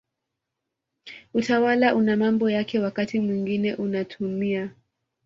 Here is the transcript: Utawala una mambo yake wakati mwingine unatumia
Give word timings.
Utawala 1.33 1.95
una 1.95 2.17
mambo 2.17 2.49
yake 2.49 2.79
wakati 2.79 3.19
mwingine 3.19 3.73
unatumia 3.75 4.69